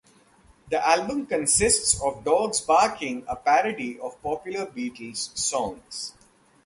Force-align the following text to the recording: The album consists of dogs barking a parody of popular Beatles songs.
The 0.71 0.83
album 0.83 1.27
consists 1.27 2.01
of 2.01 2.23
dogs 2.23 2.59
barking 2.59 3.23
a 3.27 3.35
parody 3.35 3.99
of 3.99 4.19
popular 4.23 4.65
Beatles 4.65 5.29
songs. 5.37 6.15